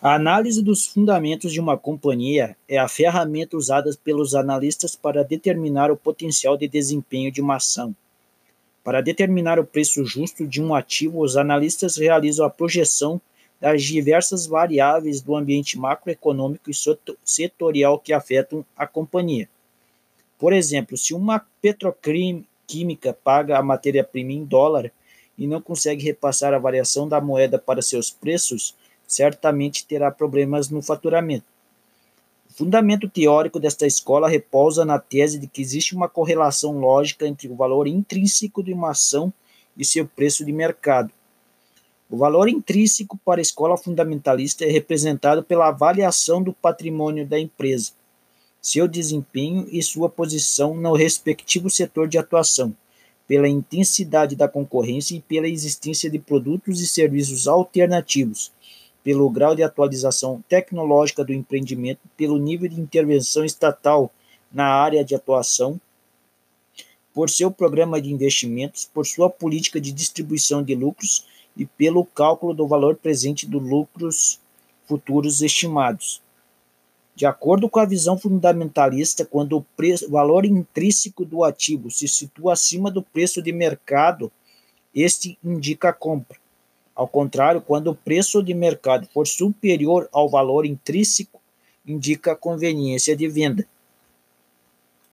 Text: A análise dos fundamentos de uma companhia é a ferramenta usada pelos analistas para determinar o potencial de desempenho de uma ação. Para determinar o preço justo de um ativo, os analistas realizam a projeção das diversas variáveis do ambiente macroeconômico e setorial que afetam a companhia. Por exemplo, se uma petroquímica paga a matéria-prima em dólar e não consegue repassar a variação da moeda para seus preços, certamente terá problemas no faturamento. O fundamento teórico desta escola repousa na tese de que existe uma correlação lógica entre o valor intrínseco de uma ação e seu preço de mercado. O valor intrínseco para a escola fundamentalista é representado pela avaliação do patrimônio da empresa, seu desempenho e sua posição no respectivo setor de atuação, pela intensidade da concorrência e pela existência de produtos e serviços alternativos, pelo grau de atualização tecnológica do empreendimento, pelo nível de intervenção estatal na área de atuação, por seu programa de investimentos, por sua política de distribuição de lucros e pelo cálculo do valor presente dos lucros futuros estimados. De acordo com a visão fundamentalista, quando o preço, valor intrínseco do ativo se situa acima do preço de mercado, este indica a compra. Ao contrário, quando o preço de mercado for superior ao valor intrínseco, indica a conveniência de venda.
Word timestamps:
A 0.00 0.14
análise 0.14 0.62
dos 0.62 0.86
fundamentos 0.86 1.52
de 1.52 1.58
uma 1.58 1.76
companhia 1.76 2.56
é 2.68 2.78
a 2.78 2.86
ferramenta 2.86 3.56
usada 3.56 3.90
pelos 4.04 4.32
analistas 4.32 4.94
para 4.94 5.24
determinar 5.24 5.90
o 5.90 5.96
potencial 5.96 6.56
de 6.56 6.68
desempenho 6.68 7.32
de 7.32 7.40
uma 7.40 7.56
ação. 7.56 7.92
Para 8.84 9.00
determinar 9.00 9.58
o 9.58 9.66
preço 9.66 10.04
justo 10.04 10.46
de 10.46 10.62
um 10.62 10.72
ativo, 10.72 11.20
os 11.20 11.36
analistas 11.36 11.96
realizam 11.96 12.46
a 12.46 12.50
projeção 12.50 13.20
das 13.60 13.82
diversas 13.82 14.46
variáveis 14.46 15.20
do 15.20 15.34
ambiente 15.34 15.76
macroeconômico 15.76 16.70
e 16.70 16.74
setorial 17.24 17.98
que 17.98 18.12
afetam 18.12 18.64
a 18.76 18.86
companhia. 18.86 19.48
Por 20.38 20.52
exemplo, 20.52 20.96
se 20.96 21.12
uma 21.12 21.44
petroquímica 21.60 23.12
paga 23.12 23.58
a 23.58 23.62
matéria-prima 23.64 24.30
em 24.30 24.44
dólar 24.44 24.92
e 25.36 25.44
não 25.48 25.60
consegue 25.60 26.04
repassar 26.04 26.54
a 26.54 26.58
variação 26.58 27.08
da 27.08 27.20
moeda 27.20 27.58
para 27.58 27.82
seus 27.82 28.12
preços, 28.12 28.76
certamente 29.08 29.86
terá 29.86 30.10
problemas 30.10 30.68
no 30.68 30.82
faturamento. 30.82 31.46
O 32.50 32.52
fundamento 32.52 33.08
teórico 33.08 33.58
desta 33.58 33.86
escola 33.86 34.28
repousa 34.28 34.84
na 34.84 34.98
tese 34.98 35.38
de 35.38 35.46
que 35.46 35.62
existe 35.62 35.96
uma 35.96 36.08
correlação 36.08 36.78
lógica 36.78 37.26
entre 37.26 37.48
o 37.48 37.56
valor 37.56 37.88
intrínseco 37.88 38.62
de 38.62 38.72
uma 38.72 38.90
ação 38.90 39.32
e 39.76 39.84
seu 39.84 40.06
preço 40.06 40.44
de 40.44 40.52
mercado. 40.52 41.10
O 42.10 42.16
valor 42.16 42.48
intrínseco 42.48 43.18
para 43.24 43.40
a 43.40 43.42
escola 43.42 43.76
fundamentalista 43.76 44.64
é 44.64 44.70
representado 44.70 45.42
pela 45.42 45.68
avaliação 45.68 46.42
do 46.42 46.52
patrimônio 46.52 47.26
da 47.26 47.38
empresa, 47.38 47.92
seu 48.60 48.88
desempenho 48.88 49.66
e 49.70 49.82
sua 49.82 50.08
posição 50.08 50.74
no 50.74 50.94
respectivo 50.94 51.70
setor 51.70 52.08
de 52.08 52.18
atuação, 52.18 52.74
pela 53.26 53.46
intensidade 53.46 54.34
da 54.34 54.48
concorrência 54.48 55.14
e 55.14 55.20
pela 55.20 55.48
existência 55.48 56.10
de 56.10 56.18
produtos 56.18 56.80
e 56.80 56.86
serviços 56.86 57.46
alternativos, 57.46 58.50
pelo 59.08 59.30
grau 59.30 59.56
de 59.56 59.62
atualização 59.62 60.44
tecnológica 60.50 61.24
do 61.24 61.32
empreendimento, 61.32 62.00
pelo 62.14 62.36
nível 62.36 62.68
de 62.68 62.78
intervenção 62.78 63.42
estatal 63.42 64.12
na 64.52 64.66
área 64.66 65.02
de 65.02 65.14
atuação, 65.14 65.80
por 67.14 67.30
seu 67.30 67.50
programa 67.50 68.02
de 68.02 68.12
investimentos, 68.12 68.84
por 68.84 69.06
sua 69.06 69.30
política 69.30 69.80
de 69.80 69.92
distribuição 69.92 70.62
de 70.62 70.74
lucros 70.74 71.24
e 71.56 71.64
pelo 71.64 72.04
cálculo 72.04 72.52
do 72.52 72.68
valor 72.68 72.96
presente 72.96 73.46
dos 73.46 73.62
lucros 73.62 74.40
futuros 74.84 75.40
estimados. 75.40 76.20
De 77.16 77.24
acordo 77.24 77.66
com 77.66 77.80
a 77.80 77.86
visão 77.86 78.18
fundamentalista, 78.18 79.24
quando 79.24 79.56
o 79.56 79.64
preço, 79.74 80.10
valor 80.10 80.44
intrínseco 80.44 81.24
do 81.24 81.44
ativo 81.44 81.90
se 81.90 82.06
situa 82.06 82.52
acima 82.52 82.90
do 82.90 83.02
preço 83.02 83.40
de 83.40 83.52
mercado, 83.52 84.30
este 84.94 85.38
indica 85.42 85.88
a 85.88 85.94
compra. 85.94 86.38
Ao 86.98 87.06
contrário, 87.06 87.60
quando 87.60 87.92
o 87.92 87.94
preço 87.94 88.42
de 88.42 88.52
mercado 88.52 89.06
for 89.14 89.24
superior 89.24 90.08
ao 90.12 90.28
valor 90.28 90.66
intrínseco, 90.66 91.40
indica 91.86 92.32
a 92.32 92.36
conveniência 92.36 93.14
de 93.14 93.28
venda. 93.28 93.64